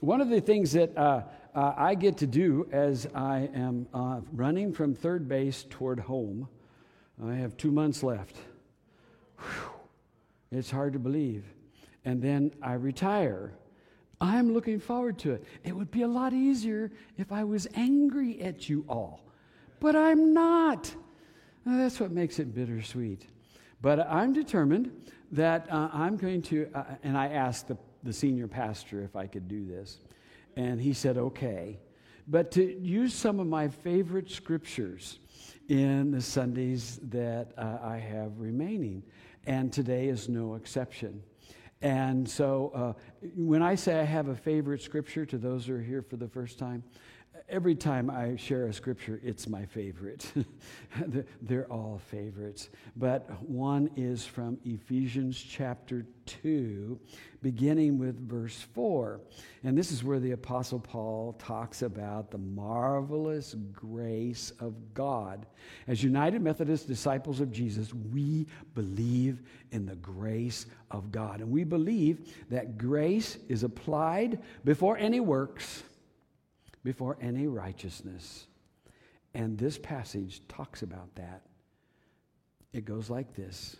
[0.00, 1.22] one of the things that uh,
[1.54, 6.48] uh, I get to do as I am uh, running from third base toward home,
[7.24, 8.36] I have two months left.
[9.38, 9.70] Whew.
[10.52, 11.44] It's hard to believe.
[12.04, 13.52] And then I retire.
[14.20, 15.44] I'm looking forward to it.
[15.64, 19.20] It would be a lot easier if I was angry at you all,
[19.80, 20.94] but I'm not.
[21.64, 23.26] that's what makes it bittersweet.
[23.82, 24.92] But I'm determined
[25.32, 27.76] that uh, I'm going to, uh, and I asked the,
[28.06, 29.98] the senior pastor if I could do this,
[30.56, 31.78] and he said, okay.
[32.28, 35.18] But to use some of my favorite scriptures
[35.68, 39.02] in the Sundays that uh, I have remaining,
[39.46, 41.22] and today is no exception.
[41.82, 42.92] And so uh,
[43.36, 46.28] when I say I have a favorite scripture to those who are here for the
[46.28, 46.82] first time,
[47.48, 50.30] every time I share a scripture, it's my favorite.
[51.42, 52.68] They're all favorites.
[52.96, 56.98] But one is from Ephesians chapter 2,
[57.42, 59.20] beginning with verse 4.
[59.64, 65.46] And this is where the Apostle Paul talks about the marvelous grace of God.
[65.86, 71.40] As United Methodist disciples of Jesus, we believe in the grace of God.
[71.40, 75.82] And we believe that grace is applied before any works
[76.86, 78.46] before any righteousness.
[79.34, 81.42] And this passage talks about that.
[82.72, 83.74] It goes like this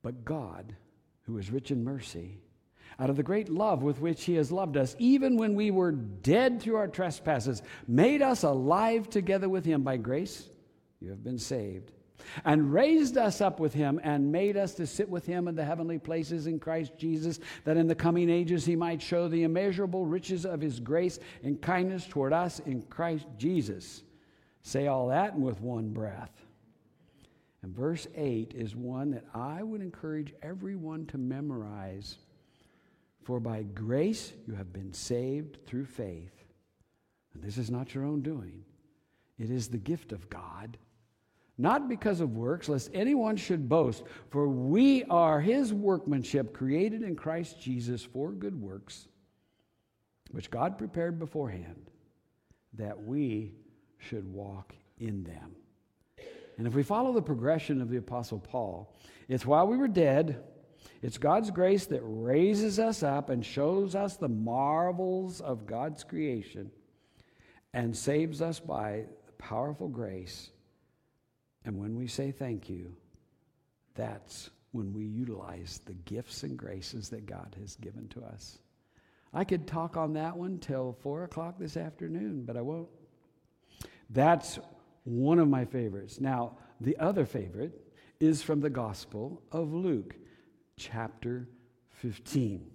[0.00, 0.76] But God,
[1.22, 2.38] who is rich in mercy,
[3.00, 5.90] out of the great love with which He has loved us, even when we were
[5.90, 10.48] dead through our trespasses, made us alive together with Him by grace.
[11.00, 11.90] You have been saved
[12.44, 15.64] and raised us up with him and made us to sit with him in the
[15.64, 20.06] heavenly places in Christ Jesus, that in the coming ages he might show the immeasurable
[20.06, 24.02] riches of his grace and kindness toward us in Christ Jesus.
[24.62, 26.32] Say all that with one breath.
[27.62, 32.18] And verse 8 is one that I would encourage everyone to memorize.
[33.22, 36.44] For by grace you have been saved through faith.
[37.32, 38.64] And this is not your own doing,
[39.38, 40.78] it is the gift of God
[41.56, 44.02] not because of works, lest anyone should boast.
[44.30, 49.06] For we are his workmanship, created in Christ Jesus for good works,
[50.30, 51.90] which God prepared beforehand,
[52.74, 53.52] that we
[53.98, 55.54] should walk in them.
[56.58, 58.94] And if we follow the progression of the Apostle Paul,
[59.28, 60.42] it's while we were dead,
[61.02, 66.70] it's God's grace that raises us up and shows us the marvels of God's creation
[67.72, 70.50] and saves us by the powerful grace
[71.64, 72.94] and when we say thank you,
[73.94, 78.58] that's when we utilize the gifts and graces that God has given to us.
[79.32, 82.88] I could talk on that one till four o'clock this afternoon, but I won't.
[84.10, 84.58] That's
[85.04, 86.20] one of my favorites.
[86.20, 87.80] Now, the other favorite
[88.20, 90.14] is from the Gospel of Luke,
[90.76, 91.48] chapter
[91.90, 92.70] 15.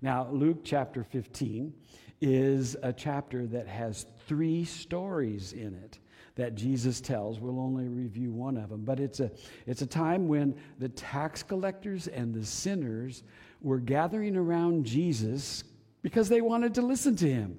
[0.00, 1.72] Now, Luke chapter 15
[2.20, 5.98] is a chapter that has three stories in it
[6.38, 7.40] that Jesus tells.
[7.40, 8.84] We'll only review one of them.
[8.84, 9.30] But it's a,
[9.66, 13.24] it's a time when the tax collectors and the sinners
[13.60, 15.64] were gathering around Jesus
[16.00, 17.58] because they wanted to listen to him.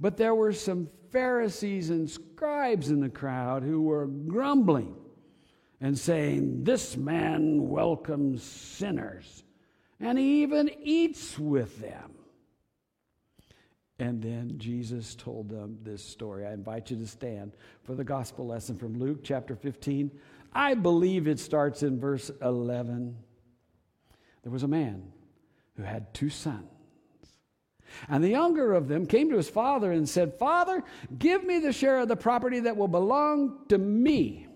[0.00, 4.96] But there were some Pharisees and scribes in the crowd who were grumbling
[5.80, 9.44] and saying, This man welcomes sinners,
[10.00, 12.14] and he even eats with them.
[13.98, 16.46] And then Jesus told them this story.
[16.46, 17.52] I invite you to stand
[17.82, 20.10] for the gospel lesson from Luke chapter 15.
[20.52, 23.16] I believe it starts in verse 11.
[24.42, 25.12] There was a man
[25.76, 26.68] who had two sons.
[28.08, 30.82] And the younger of them came to his father and said, Father,
[31.18, 34.46] give me the share of the property that will belong to me.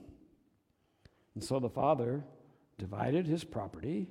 [1.35, 2.25] And so the father
[2.77, 4.09] divided his property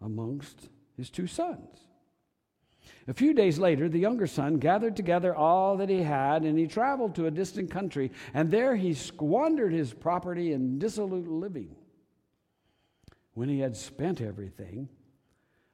[0.00, 1.89] amongst his two sons.
[3.08, 6.66] A few days later, the younger son gathered together all that he had, and he
[6.66, 11.74] traveled to a distant country, and there he squandered his property in dissolute living.
[13.34, 14.88] When he had spent everything,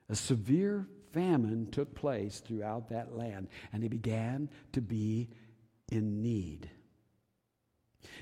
[0.09, 5.29] a severe famine took place throughout that land, and he began to be
[5.91, 6.71] in need.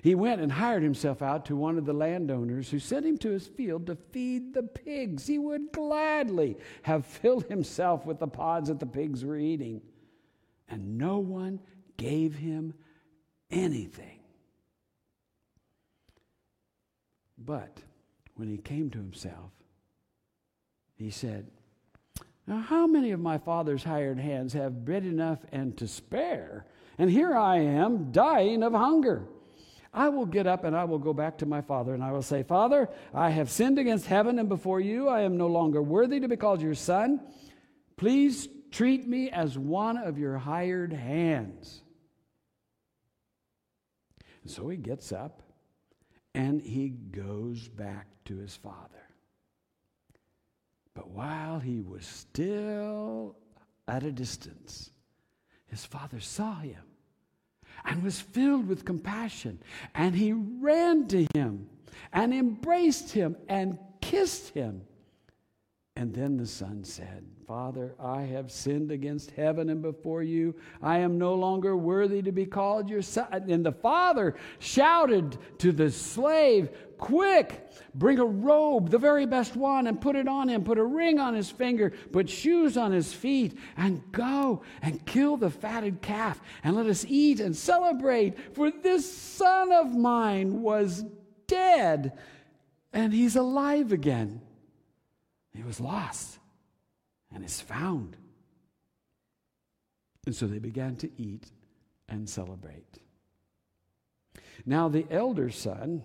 [0.05, 3.31] He went and hired himself out to one of the landowners who sent him to
[3.31, 5.27] his field to feed the pigs.
[5.27, 9.81] He would gladly have filled himself with the pods that the pigs were eating.
[10.69, 11.59] And no one
[11.97, 12.75] gave him
[13.51, 14.21] anything.
[17.39, 17.79] But
[18.35, 19.53] when he came to himself,
[20.97, 21.51] he said,
[22.47, 26.67] Now, how many of my father's hired hands have bread enough and to spare?
[26.99, 29.29] And here I am dying of hunger.
[29.95, 32.23] I will get up and I will go back to my father and I will
[32.23, 35.09] say, Father, I have sinned against heaven and before you.
[35.09, 37.21] I am no longer worthy to be called your son.
[37.97, 41.81] Please Treat me as one of your hired hands.
[44.43, 45.45] And so he gets up
[46.35, 49.07] and he goes back to his father.
[50.93, 53.37] But while he was still
[53.87, 54.91] at a distance,
[55.67, 56.83] his father saw him
[57.85, 59.61] and was filled with compassion.
[59.95, 61.69] And he ran to him
[62.13, 64.83] and embraced him and kissed him.
[65.97, 70.57] And then the son said, Father, I have sinned against heaven and before you.
[70.83, 73.29] I am no longer worthy to be called your son.
[73.49, 76.71] And the father shouted to the slave,
[77.05, 80.65] Quick, bring a robe, the very best one, and put it on him.
[80.65, 85.37] Put a ring on his finger, put shoes on his feet, and go and kill
[85.37, 88.55] the fatted calf, and let us eat and celebrate.
[88.55, 91.05] For this son of mine was
[91.47, 92.17] dead,
[92.91, 94.41] and he's alive again.
[95.55, 96.39] He was lost
[97.35, 98.17] and is found.
[100.25, 101.51] And so they began to eat
[102.09, 102.99] and celebrate.
[104.65, 106.03] Now the elder son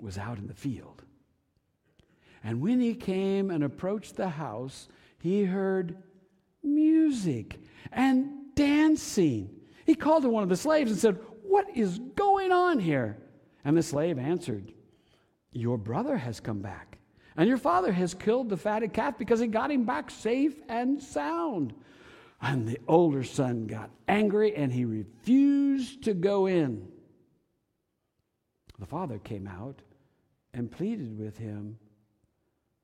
[0.00, 1.02] was out in the field.
[2.42, 4.88] And when he came and approached the house,
[5.18, 5.96] he heard
[6.62, 7.60] music
[7.92, 9.50] and dancing.
[9.86, 13.18] He called to one of the slaves and said, What is going on here?
[13.64, 14.72] And the slave answered,
[15.52, 16.94] Your brother has come back
[17.36, 21.02] and your father has killed the fatted calf because he got him back safe and
[21.02, 21.74] sound.
[22.40, 26.88] And the older son got angry and he refused to go in.
[28.78, 29.80] The father came out
[30.52, 31.78] and pleaded with him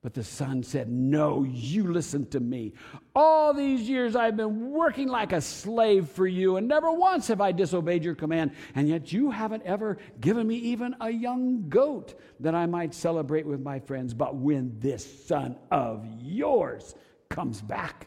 [0.03, 2.73] but the son said, No, you listen to me.
[3.15, 7.43] All these years I've been working like a slave for you, and never once have
[7.43, 8.53] I disobeyed your command.
[8.75, 13.47] And yet you haven't ever given me even a young goat that I might celebrate
[13.47, 14.15] with my friends.
[14.15, 16.95] But when this son of yours
[17.29, 18.07] comes back,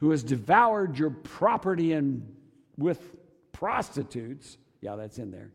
[0.00, 2.34] who has devoured your property and
[2.78, 3.14] with
[3.52, 5.50] prostitutes, yeah, that's in there,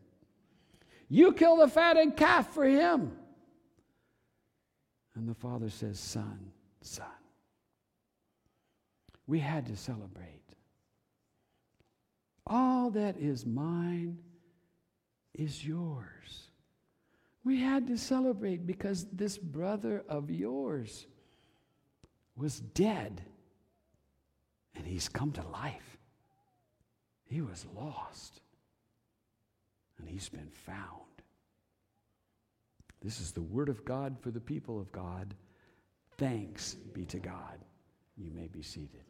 [1.12, 3.12] you kill the fatted calf for him.
[5.14, 6.38] And the father says, Son,
[6.80, 7.04] son.
[9.26, 10.40] We had to celebrate.
[12.46, 14.16] All that is mine
[15.34, 16.48] is yours.
[17.44, 21.06] We had to celebrate because this brother of yours
[22.36, 23.20] was dead
[24.74, 25.98] and he's come to life.
[27.24, 28.41] He was lost
[30.02, 30.78] and he's been found.
[33.00, 35.34] This is the word of God for the people of God.
[36.18, 37.58] Thanks be to God.
[38.16, 39.04] You may be seated.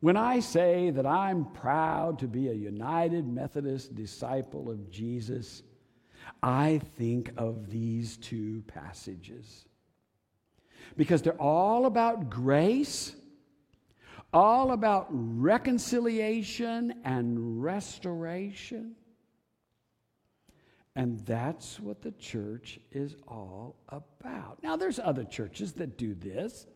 [0.00, 5.62] When I say that I'm proud to be a United Methodist disciple of Jesus,
[6.42, 9.66] I think of these two passages.
[10.96, 13.14] Because they're all about grace,
[14.32, 18.94] all about reconciliation and restoration.
[20.96, 24.62] And that's what the church is all about.
[24.62, 26.66] Now, there's other churches that do this,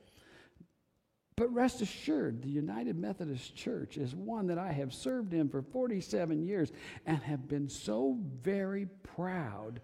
[1.36, 5.62] but rest assured, the United Methodist Church is one that I have served in for
[5.62, 6.70] 47 years
[7.06, 9.80] and have been so very proud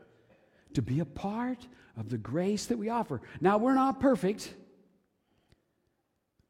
[0.74, 1.66] to be a part
[1.96, 3.20] of the grace that we offer.
[3.40, 4.54] Now, we're not perfect,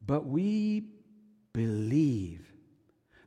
[0.04, 0.84] but we
[1.52, 2.50] believe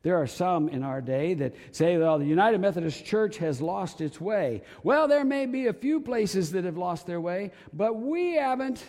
[0.04, 4.02] there are some in our day that say, well, the United Methodist Church has lost
[4.02, 4.62] its way.
[4.84, 8.84] Well, there may be a few places that have lost their way, but we haven't.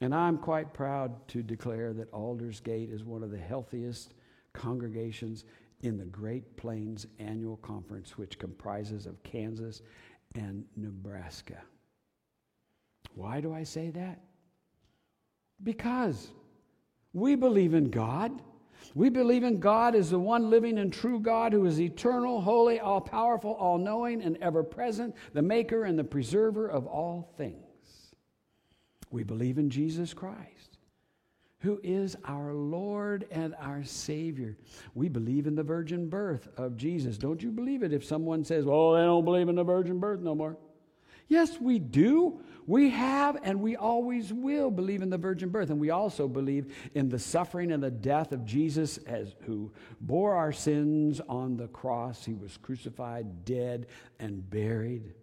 [0.00, 4.14] And I'm quite proud to declare that Aldersgate is one of the healthiest
[4.54, 5.44] congregations
[5.82, 9.82] in the Great Plains Annual Conference, which comprises of Kansas
[10.34, 11.60] and Nebraska.
[13.14, 14.20] Why do I say that?
[15.62, 16.30] Because
[17.14, 18.42] we believe in God.
[18.94, 22.78] We believe in God as the one living and true God who is eternal, holy,
[22.78, 28.14] all powerful, all knowing, and ever present, the maker and the preserver of all things.
[29.10, 30.78] We believe in Jesus Christ,
[31.60, 34.56] who is our Lord and our Savior.
[34.94, 37.16] We believe in the virgin birth of Jesus.
[37.16, 40.20] Don't you believe it if someone says, oh, they don't believe in the virgin birth
[40.20, 40.56] no more?
[41.28, 42.40] Yes, we do.
[42.66, 45.70] We have and we always will believe in the virgin birth.
[45.70, 50.34] And we also believe in the suffering and the death of Jesus as who bore
[50.34, 52.24] our sins on the cross.
[52.24, 53.86] He was crucified, dead,
[54.18, 55.14] and buried.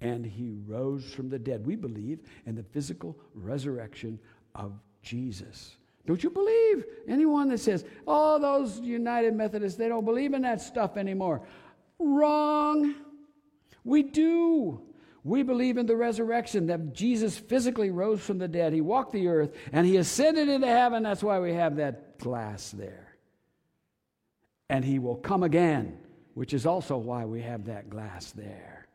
[0.00, 1.66] And he rose from the dead.
[1.66, 4.20] We believe in the physical resurrection
[4.54, 5.76] of Jesus.
[6.06, 10.60] Don't you believe anyone that says, oh, those United Methodists, they don't believe in that
[10.60, 11.42] stuff anymore?
[11.98, 12.94] Wrong.
[13.84, 14.80] We do.
[15.22, 18.72] We believe in the resurrection, that Jesus physically rose from the dead.
[18.72, 21.02] He walked the earth and he ascended into heaven.
[21.02, 23.16] That's why we have that glass there.
[24.68, 25.98] And he will come again,
[26.34, 28.86] which is also why we have that glass there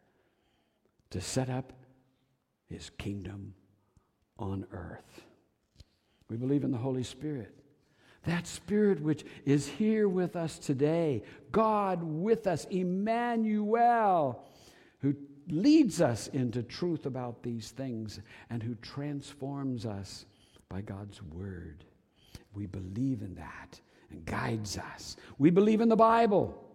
[1.12, 1.74] to set up
[2.68, 3.56] his kingdom
[4.38, 5.22] on earth.
[6.30, 7.56] We believe in the Holy Spirit.
[8.26, 14.44] That Spirit which is here with us today, God with us, Emmanuel,
[15.00, 15.16] who
[15.48, 20.26] leads us into truth about these things and who transforms us
[20.70, 21.84] by God's Word.
[22.54, 23.80] We believe in that
[24.12, 25.16] and guides us.
[25.38, 26.66] We believe in the Bible.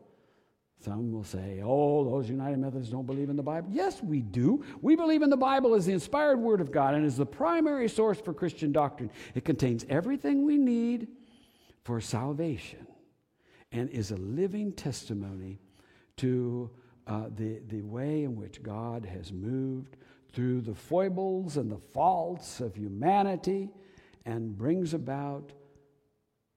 [0.85, 3.71] Some will say, oh, those United Methodists don't believe in the Bible.
[3.73, 4.63] Yes, we do.
[4.83, 7.89] We believe in the Bible as the inspired Word of God and is the primary
[7.89, 9.11] source for Christian doctrine.
[9.35, 11.09] It contains everything we need
[11.85, 12.87] for salvation
[13.73, 15.59] and is a living testimony
[16.19, 16.71] to
[17.07, 19.97] uh, the, the way in which God has moved
[20.33, 23.71] through the foibles and the faults of humanity
[24.25, 25.53] and brings about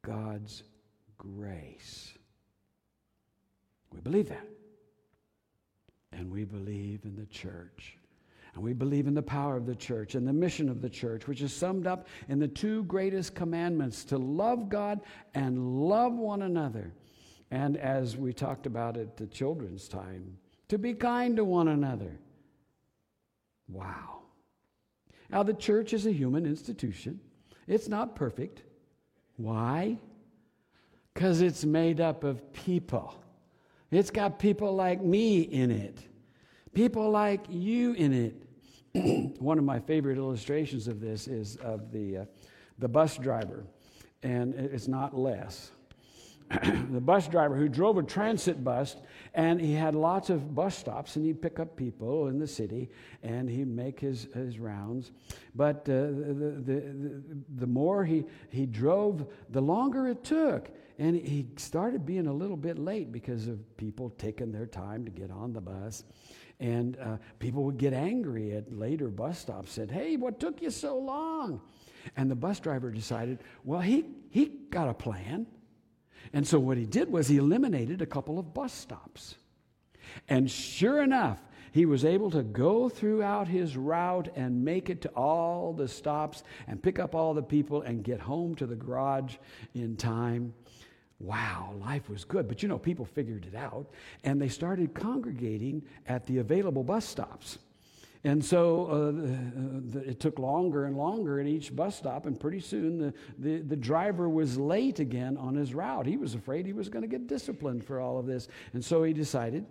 [0.04, 0.63] God's
[1.18, 2.13] grace.
[3.92, 4.48] We believe that.
[6.13, 7.98] And we believe in the church.
[8.56, 11.27] And we believe in the power of the church and the mission of the church,
[11.27, 15.01] which is summed up in the two greatest commandments to love God
[15.36, 16.94] and love one another.
[17.51, 20.38] And as we talked about at the children's time,
[20.70, 22.20] to be kind to one another.
[23.70, 24.20] Wow.
[25.30, 27.20] Now, the church is a human institution,
[27.68, 28.63] it's not perfect.
[29.36, 29.98] Why?
[31.13, 33.13] Because it's made up of people.
[33.92, 36.00] It's got people like me in it,
[36.74, 39.36] people like you in it.
[39.39, 42.25] One of my favorite illustrations of this is of the, uh,
[42.80, 43.63] the bus driver,
[44.24, 45.72] and it's not Les.
[46.92, 48.96] the bus driver who drove a transit bus
[49.34, 52.89] and he had lots of bus stops and he'd pick up people in the city
[53.22, 55.12] and he'd make his, his rounds.
[55.56, 57.24] But uh, the, the, the,
[57.58, 60.70] the more he, he drove the longer it took.
[61.00, 65.12] And he started being a little bit late because of people taking their time to
[65.12, 66.06] get on the bus.
[66.60, 70.72] And uh, people would get angry at later bus stops said hey what took you
[70.72, 71.62] so long?
[72.16, 75.46] And the bus driver decided well he, he got a plan
[76.34, 79.36] and so what he did was he eliminated a couple of bus stops.
[80.28, 81.42] And sure enough,
[81.72, 86.44] he was able to go throughout his route and make it to all the stops
[86.68, 89.36] and pick up all the people and get home to the garage
[89.76, 90.54] in time.
[91.20, 92.48] Wow, life was good.
[92.48, 93.92] But you know, people figured it out
[94.24, 97.60] and they started congregating at the available bus stops.
[98.28, 99.12] And so uh,
[99.94, 103.60] the, it took longer and longer at each bus stop, and pretty soon the, the,
[103.60, 106.06] the driver was late again on his route.
[106.06, 108.50] He was afraid he was going to get disciplined for all of this.
[108.74, 109.66] And so he decided,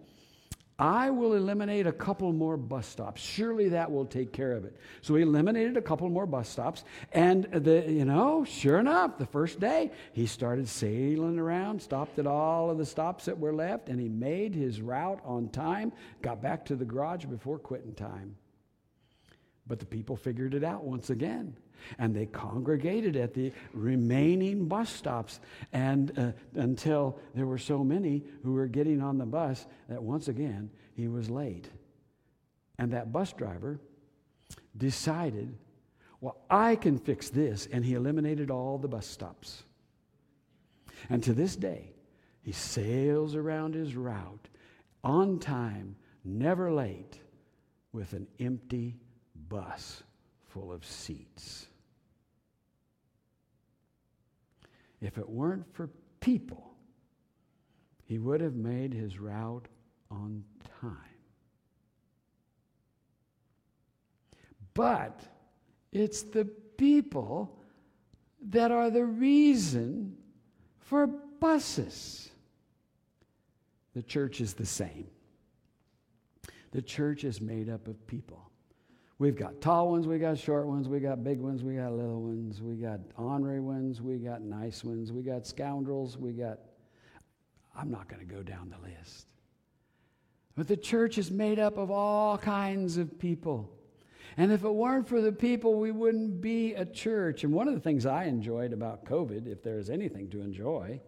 [0.78, 3.20] I will eliminate a couple more bus stops.
[3.20, 4.74] Surely that will take care of it.
[5.02, 6.84] So he eliminated a couple more bus stops.
[7.12, 12.26] And, the, you know, sure enough, the first day, he started sailing around, stopped at
[12.26, 16.40] all of the stops that were left, and he made his route on time, got
[16.40, 18.34] back to the garage before quitting time.
[19.66, 21.56] But the people figured it out once again.
[21.98, 25.40] And they congregated at the remaining bus stops
[25.72, 30.28] and uh, until there were so many who were getting on the bus that once
[30.28, 31.68] again he was late.
[32.78, 33.80] And that bus driver
[34.76, 35.56] decided,
[36.20, 37.68] well, I can fix this.
[37.70, 39.64] And he eliminated all the bus stops.
[41.10, 41.92] And to this day,
[42.42, 44.48] he sails around his route
[45.04, 47.20] on time, never late,
[47.92, 48.96] with an empty
[49.48, 50.02] bus
[50.48, 51.66] full of seats.
[55.00, 56.74] If it weren't for people,
[58.04, 59.68] he would have made his route
[60.10, 60.44] on
[60.80, 60.96] time.
[64.74, 65.20] But
[65.92, 67.58] it's the people
[68.50, 70.16] that are the reason
[70.78, 72.30] for buses.
[73.94, 75.08] The church is the same.
[76.72, 78.45] The church is made up of people.
[79.18, 82.20] We've got tall ones, we got short ones, we got big ones, we got little
[82.20, 86.58] ones, we got ornery ones, we got nice ones, we got scoundrels, we got.
[87.74, 89.26] I'm not going to go down the list.
[90.54, 93.70] But the church is made up of all kinds of people.
[94.38, 97.44] And if it weren't for the people, we wouldn't be a church.
[97.44, 101.00] And one of the things I enjoyed about COVID, if there is anything to enjoy,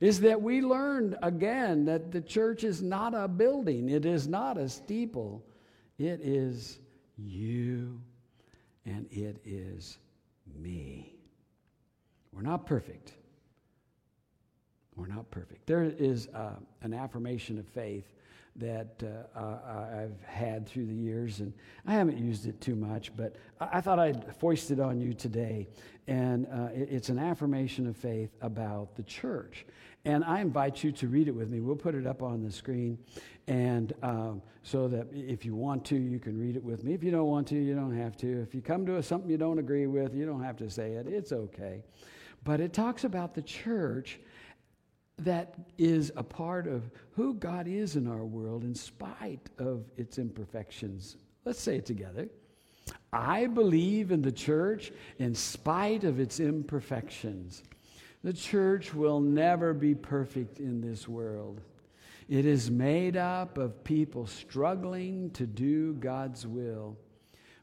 [0.00, 4.56] is that we learned again that the church is not a building, it is not
[4.56, 5.44] a steeple,
[5.98, 6.78] it is
[7.16, 8.00] you,
[8.86, 9.98] and it is
[10.60, 11.14] me.
[12.32, 13.14] We're not perfect.
[14.96, 15.66] We're not perfect.
[15.66, 18.12] There is uh, an affirmation of faith
[18.56, 19.02] that
[19.34, 19.58] uh,
[19.96, 21.52] I've had through the years, and
[21.86, 25.68] I haven't used it too much, but I, thought I'd foist it on you today.
[26.06, 29.66] And uh, it's an affirmation of faith about the church.
[30.04, 31.60] And I invite you to read it with me.
[31.60, 32.98] We'll put it up on the screen.
[33.46, 36.94] And um, so that if you want to, you can read it with me.
[36.94, 38.42] If you don't want to, you don't have to.
[38.42, 40.92] If you come to us something you don't agree with, you don't have to say
[40.92, 41.06] it.
[41.06, 41.82] It's okay.
[42.44, 44.20] But it talks about the church
[45.18, 50.18] that is a part of who God is in our world in spite of its
[50.18, 51.16] imperfections.
[51.44, 52.28] Let's say it together.
[53.12, 57.62] I believe in the church in spite of its imperfections.
[58.24, 61.60] The church will never be perfect in this world.
[62.26, 66.96] It is made up of people struggling to do God's will,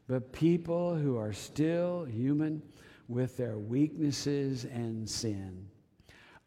[0.06, 2.62] but people who are still human
[3.08, 5.66] with their weaknesses and sin.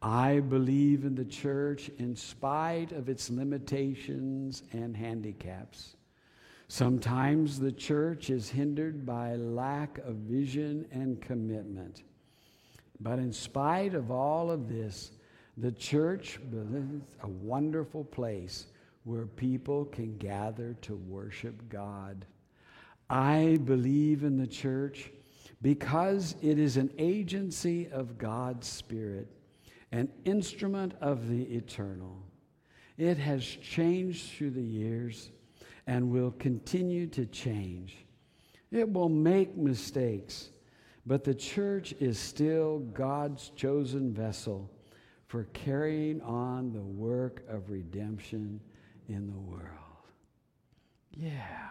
[0.01, 5.97] I believe in the church in spite of its limitations and handicaps.
[6.69, 12.03] Sometimes the church is hindered by lack of vision and commitment.
[12.99, 15.11] But in spite of all of this,
[15.57, 18.67] the church is a wonderful place
[19.03, 22.25] where people can gather to worship God.
[23.09, 25.11] I believe in the church
[25.61, 29.29] because it is an agency of God's Spirit
[29.95, 32.21] an instrument of the eternal.
[32.97, 35.31] It has changed through the years
[35.87, 37.95] and will continue to change.
[38.71, 40.49] It will make mistakes,
[41.05, 44.69] but the church is still God's chosen vessel
[45.27, 48.59] for carrying on the work of redemption
[49.07, 49.71] in the world.
[51.11, 51.69] Yeah.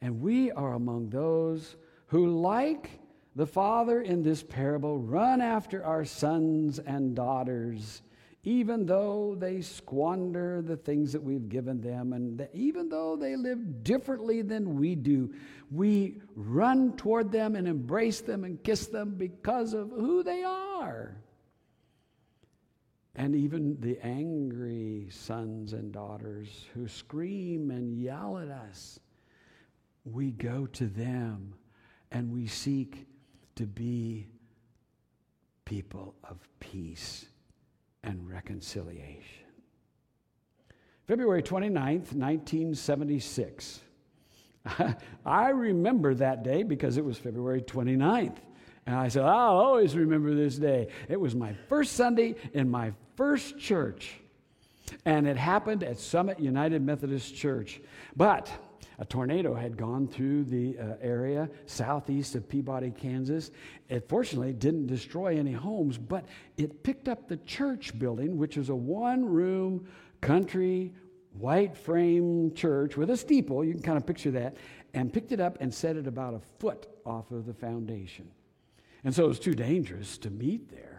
[0.00, 1.76] And we are among those
[2.08, 2.90] who, like
[3.36, 8.02] the father in this parable run after our sons and daughters,
[8.44, 13.82] even though they squander the things that we've given them, and even though they live
[13.82, 15.32] differently than we do,
[15.70, 21.16] we run toward them and embrace them and kiss them because of who they are.
[23.16, 29.00] And even the angry sons and daughters who scream and yell at us,
[30.04, 31.54] we go to them
[32.10, 33.06] and we seek
[33.54, 34.26] to be
[35.64, 37.26] people of peace
[38.04, 39.44] and reconciliation.
[41.06, 43.80] February 29th, 1976.
[45.26, 48.36] I remember that day because it was February 29th.
[48.86, 50.88] And I said, I'll always remember this day.
[51.08, 54.14] It was my first Sunday in my first church.
[55.04, 57.80] And it happened at Summit United Methodist Church.
[58.16, 58.50] But
[58.98, 63.50] a tornado had gone through the uh, area southeast of Peabody, Kansas.
[63.88, 66.24] It fortunately didn't destroy any homes, but
[66.56, 69.86] it picked up the church building, which is a one room
[70.20, 70.92] country
[71.38, 73.64] white frame church with a steeple.
[73.64, 74.56] You can kind of picture that.
[74.94, 78.30] And picked it up and set it about a foot off of the foundation.
[79.02, 80.93] And so it was too dangerous to meet there.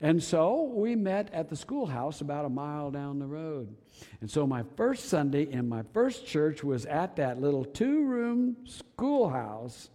[0.00, 3.74] And so we met at the schoolhouse about a mile down the road.
[4.20, 8.56] And so my first Sunday in my first church was at that little two room
[8.66, 9.88] schoolhouse.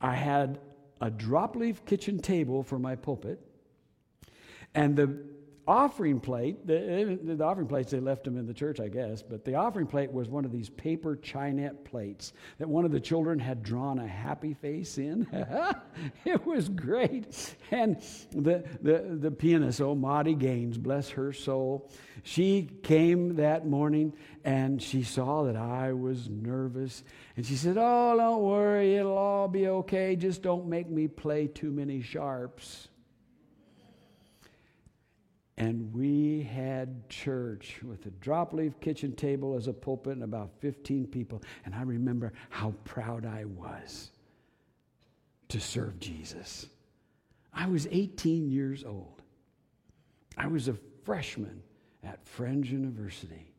[0.00, 0.58] I had
[1.00, 3.40] a drop leaf kitchen table for my pulpit.
[4.74, 5.18] And the
[5.66, 9.22] offering plate, the, eh, the, offering plates, they left them in the church, I guess,
[9.22, 13.00] but the offering plate was one of these paper Chinet plates that one of the
[13.00, 15.26] children had drawn a happy face in.
[16.24, 17.56] it was great.
[17.70, 17.96] And
[18.32, 21.90] the, the, the pianist, oh, Maudie Gaines, bless her soul,
[22.22, 27.02] she came that morning and she saw that I was nervous.
[27.36, 30.16] And she said, Oh, don't worry, it'll all be okay.
[30.16, 32.88] Just don't make me play too many sharps.
[35.56, 40.50] And we had church with a drop leaf kitchen table as a pulpit and about
[40.60, 41.42] 15 people.
[41.64, 44.10] And I remember how proud I was
[45.48, 46.66] to serve Jesus.
[47.52, 49.22] I was 18 years old.
[50.36, 51.62] I was a freshman
[52.02, 53.52] at Friends University.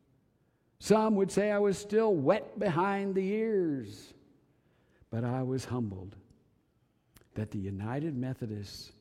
[0.80, 4.14] Some would say I was still wet behind the ears,
[5.10, 6.18] but I was humbled
[7.36, 8.92] that the United Methodists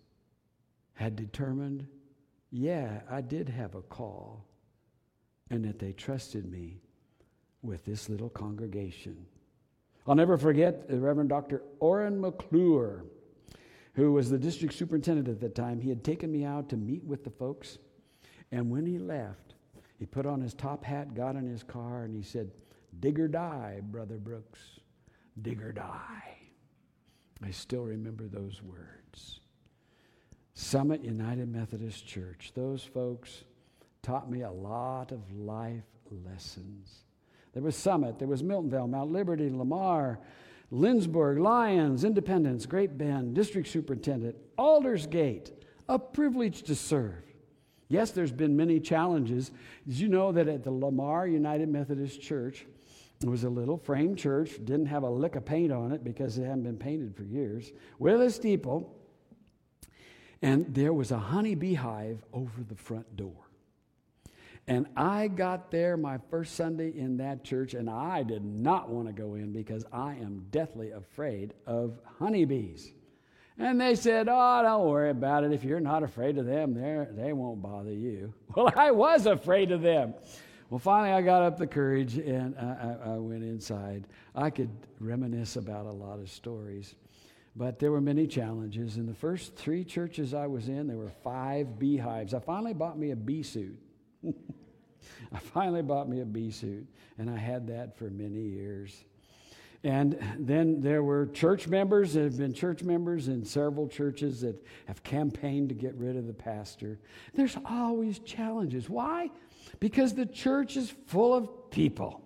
[0.94, 1.86] had determined
[2.54, 4.46] yeah, I did have a call,
[5.50, 6.78] and that they trusted me
[7.62, 9.26] with this little congregation.
[10.06, 11.62] I'll never forget the Reverend Dr.
[11.80, 13.06] Orrin McClure,
[13.94, 15.80] who was the district superintendent at the time.
[15.80, 17.78] He had taken me out to meet with the folks,
[18.52, 19.54] and when he left,
[19.98, 22.52] he put on his top hat, got in his car, and he said,
[23.00, 24.60] Dig or die, Brother Brooks,
[25.42, 26.38] dig or die.
[27.42, 29.40] I still remember those words.
[30.54, 32.52] Summit United Methodist Church.
[32.54, 33.42] Those folks
[34.02, 35.82] taught me a lot of life
[36.24, 37.04] lessons.
[37.52, 40.20] There was Summit, there was Miltonvale, Mount Liberty, Lamar,
[40.72, 45.50] Lindsborg, Lyons, Independence, Great Bend, District Superintendent, Aldersgate.
[45.88, 47.22] A privilege to serve.
[47.88, 49.50] Yes, there's been many challenges.
[49.86, 52.64] Did you know that at the Lamar United Methodist Church,
[53.22, 56.38] it was a little frame church, didn't have a lick of paint on it because
[56.38, 58.96] it hadn't been painted for years, with a steeple,
[60.44, 63.48] and there was a honey beehive over the front door.
[64.66, 69.06] And I got there my first Sunday in that church, and I did not want
[69.06, 72.92] to go in because I am deathly afraid of honeybees.
[73.58, 75.52] And they said, Oh, don't worry about it.
[75.52, 78.34] If you're not afraid of them, they won't bother you.
[78.54, 80.12] Well, I was afraid of them.
[80.68, 84.06] Well, finally, I got up the courage and I, I, I went inside.
[84.34, 86.94] I could reminisce about a lot of stories.
[87.56, 88.96] But there were many challenges.
[88.96, 92.34] In the first three churches I was in, there were five beehives.
[92.34, 93.78] I finally bought me a bee suit.
[95.32, 96.86] I finally bought me a bee suit,
[97.18, 99.04] and I had that for many years.
[99.84, 104.56] And then there were church members that have been church members in several churches that
[104.86, 106.98] have campaigned to get rid of the pastor.
[107.34, 108.88] There's always challenges.
[108.88, 109.30] Why?
[109.80, 112.22] Because the church is full of people.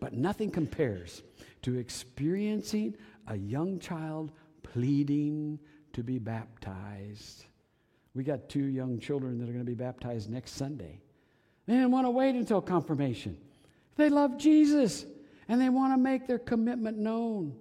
[0.00, 1.22] But nothing compares
[1.62, 2.96] to experiencing
[3.28, 4.32] a young child
[4.72, 5.58] pleading
[5.92, 7.44] to be baptized.
[8.14, 11.00] We got two young children that are going to be baptized next Sunday.
[11.66, 13.36] They didn't want to wait until confirmation.
[13.96, 15.06] They love Jesus
[15.48, 17.54] and they want to make their commitment known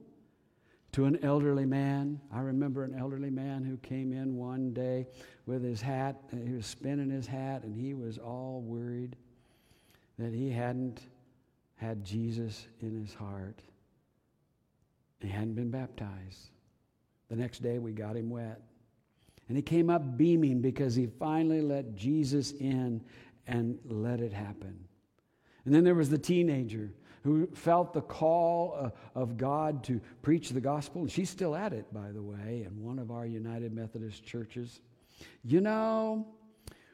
[0.94, 2.20] to an elderly man.
[2.34, 5.08] I remember an elderly man who came in one day
[5.46, 6.18] with his hat.
[6.46, 9.16] He was spinning his hat and he was all worried
[10.18, 11.02] that he hadn't
[11.76, 13.62] had Jesus in his heart.
[15.22, 16.50] He hadn't been baptized.
[17.32, 18.60] The next day we got him wet.
[19.48, 23.02] And he came up beaming because he finally let Jesus in
[23.48, 24.78] and let it happen.
[25.64, 26.92] And then there was the teenager
[27.24, 31.04] who felt the call uh, of God to preach the gospel.
[31.04, 34.82] And she's still at it, by the way, in one of our United Methodist churches.
[35.46, 36.28] You know,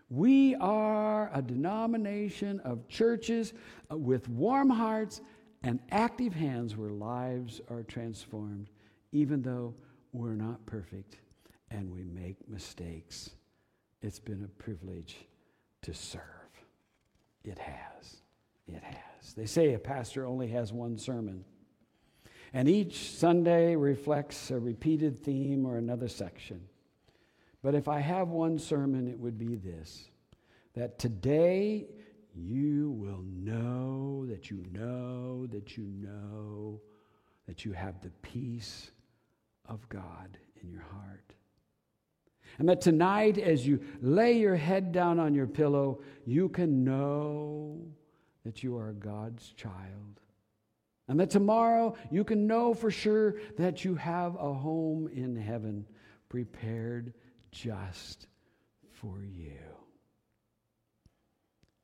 [0.10, 3.54] we are a denomination of churches
[3.92, 5.22] uh, with warm hearts
[5.64, 8.70] and active hands where lives are transformed,
[9.12, 9.74] even though
[10.18, 11.18] we're not perfect
[11.70, 13.32] and we make mistakes.
[14.02, 15.18] It's been a privilege
[15.84, 16.22] to serve.
[17.44, 18.18] It has.
[18.68, 19.34] It has.
[19.36, 21.46] They say a pastor only has one sermon,
[22.54, 26.62] and each Sunday reflects a repeated theme or another section.
[27.62, 30.10] But if I have one sermon, it would be this
[30.74, 31.88] that today
[32.36, 36.80] you will know that you know that you know
[37.48, 38.92] that you have the peace
[39.68, 41.34] of God in your heart.
[42.60, 47.80] And that tonight, as you lay your head down on your pillow, you can know
[48.44, 50.22] that you are God's child.
[51.08, 55.86] And that tomorrow you can know for sure that you have a home in heaven
[56.30, 57.14] prepared
[57.52, 58.28] just
[58.92, 59.60] for you.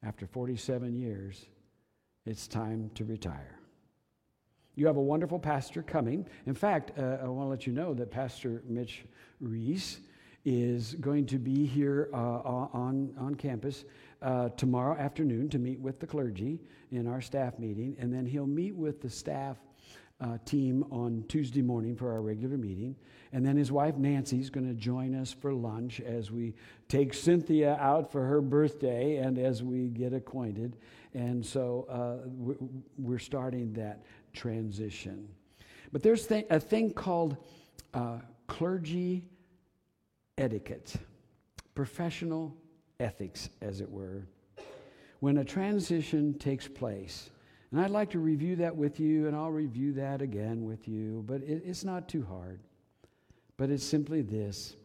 [0.01, 1.45] After 47 years,
[2.25, 3.62] it's time to retire.
[4.75, 6.25] You have a wonderful pastor coming.
[6.47, 9.05] In fact, uh, I want to let you know that Pastor Mitch
[9.39, 9.99] Reese
[10.45, 13.85] is going to be here uh, on, on campus
[14.23, 16.59] uh, tomorrow afternoon to meet with the clergy
[16.91, 19.57] in our staff meeting, and then he'll meet with the staff
[20.21, 22.95] uh, team on Tuesday morning for our regular meeting.
[23.31, 26.53] And then his wife Nancy is going to join us for lunch as we
[26.87, 30.77] take Cynthia out for her birthday and as we get acquainted.
[31.13, 32.55] And so uh,
[32.97, 35.27] we're starting that transition.
[35.91, 37.37] But there's th- a thing called
[37.93, 39.23] uh, clergy
[40.37, 40.95] etiquette,
[41.75, 42.55] professional
[42.99, 44.27] ethics, as it were,
[45.19, 47.29] when a transition takes place.
[47.71, 51.23] And I'd like to review that with you, and I'll review that again with you,
[51.25, 52.59] but it, it's not too hard.
[53.57, 54.75] But it's simply this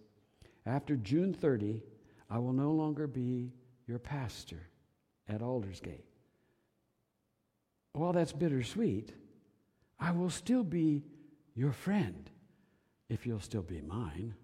[0.67, 1.83] after June 30,
[2.31, 3.53] I will no longer be
[3.87, 4.69] your pastor
[5.29, 6.05] at Aldersgate.
[7.95, 9.13] While that's bittersweet,
[10.01, 11.03] I will still be
[11.55, 12.31] your friend
[13.09, 14.35] if you'll still be mine.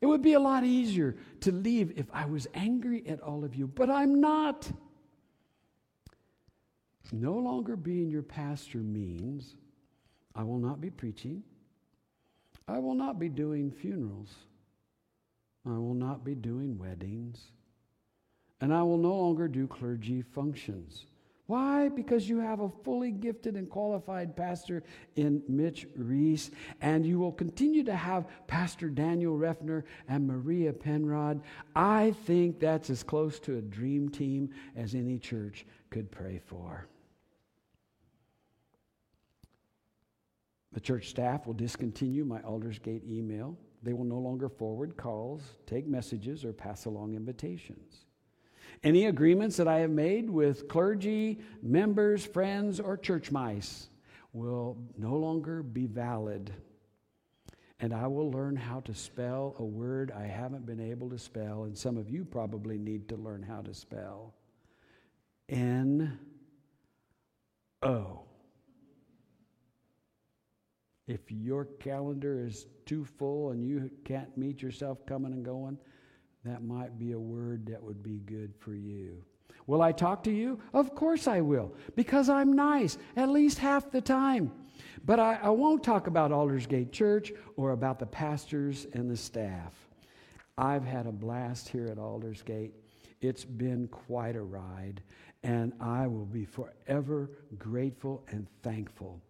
[0.00, 3.54] It would be a lot easier to leave if I was angry at all of
[3.54, 4.70] you, but I'm not.
[7.12, 9.56] No longer being your pastor means
[10.34, 11.42] I will not be preaching.
[12.68, 14.34] I will not be doing funerals.
[15.64, 17.52] I will not be doing weddings.
[18.60, 21.06] And I will no longer do clergy functions
[21.46, 21.88] Why?
[21.88, 24.82] Because you have a fully gifted and qualified pastor
[25.14, 31.40] in Mitch Reese, and you will continue to have Pastor Daniel Refner and Maria Penrod.
[31.76, 36.88] I think that's as close to a dream team as any church could pray for.
[40.72, 43.56] The church staff will discontinue my Aldersgate email.
[43.84, 48.05] They will no longer forward calls, take messages, or pass along invitations.
[48.82, 53.88] Any agreements that I have made with clergy, members, friends, or church mice
[54.32, 56.52] will no longer be valid.
[57.80, 61.64] And I will learn how to spell a word I haven't been able to spell,
[61.64, 64.34] and some of you probably need to learn how to spell
[65.48, 66.18] N
[67.82, 68.22] O.
[71.06, 75.78] If your calendar is too full and you can't meet yourself coming and going,
[76.46, 79.22] that might be a word that would be good for you.
[79.66, 80.60] Will I talk to you?
[80.72, 84.52] Of course I will, because I'm nice at least half the time.
[85.04, 89.74] But I, I won't talk about Aldersgate Church or about the pastors and the staff.
[90.56, 92.72] I've had a blast here at Aldersgate.
[93.20, 95.02] It's been quite a ride,
[95.42, 99.20] and I will be forever grateful and thankful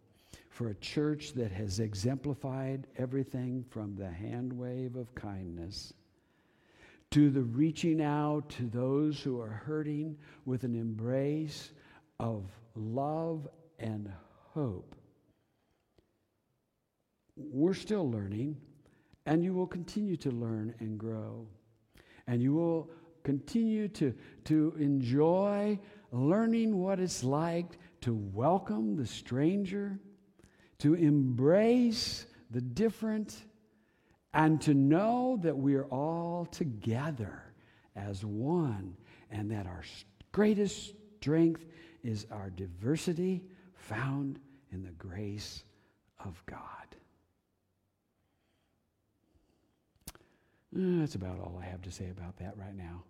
[0.51, 5.95] for a church that has exemplified everything from the hand wave of kindness
[7.13, 11.71] to the reaching out to those who are hurting with an embrace
[12.21, 14.11] of love and
[14.53, 14.95] hope.
[17.37, 18.57] We're still learning,
[19.27, 21.47] and you will continue to learn and grow.
[22.27, 22.91] And you will
[23.23, 24.15] continue to,
[24.45, 25.79] to enjoy
[26.13, 29.99] learning what it's like to welcome the stranger,
[30.79, 33.46] to embrace the different
[34.37, 37.43] and to know that we are all together
[37.97, 38.95] as one
[39.31, 39.83] and that our
[40.31, 41.65] greatest strength
[42.05, 44.39] is our diversity found
[44.73, 45.65] in the grace
[46.23, 46.61] of God.
[50.77, 53.05] Uh, that's about all I have to say about that right now.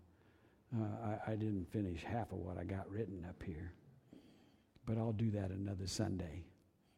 [0.79, 3.73] Uh, I, I didn't finish half of what I got written up here,
[4.87, 6.45] but I'll do that another Sunday.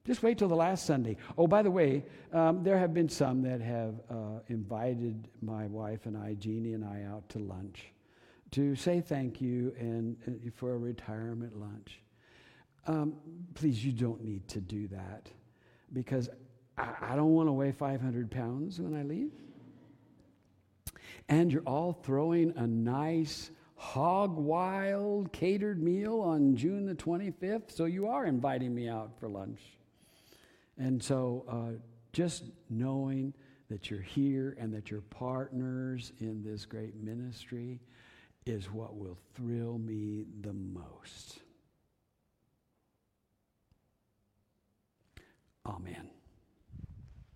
[0.09, 1.19] Just wait till the last Sunday.
[1.37, 6.07] Oh, by the way, um, there have been some that have uh, invited my wife
[6.07, 7.85] and I, Jeannie and I, out to lunch
[8.53, 12.01] to say thank you and, uh, for a retirement lunch.
[12.87, 13.17] Um,
[13.53, 15.29] please, you don't need to do that
[15.93, 16.31] because
[16.79, 19.33] I, I don't want to weigh 500 pounds when I leave.
[21.29, 27.85] And you're all throwing a nice hog wild catered meal on June the 25th, so
[27.85, 29.61] you are inviting me out for lunch.
[30.79, 31.79] And so uh,
[32.13, 33.35] just knowing
[33.69, 37.81] that you're here and that you're partners in this great ministry
[38.47, 41.41] is what will thrill me the most.
[45.67, 46.18] Amen.